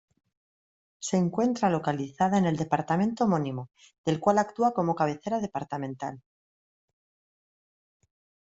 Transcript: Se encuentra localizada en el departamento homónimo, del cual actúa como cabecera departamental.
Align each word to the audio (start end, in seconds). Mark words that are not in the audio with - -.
Se 0.99 1.15
encuentra 1.15 1.69
localizada 1.69 2.39
en 2.39 2.47
el 2.47 2.57
departamento 2.57 3.25
homónimo, 3.25 3.69
del 4.03 4.19
cual 4.19 4.39
actúa 4.39 4.73
como 4.73 4.95
cabecera 4.95 5.37
departamental. 5.39 6.23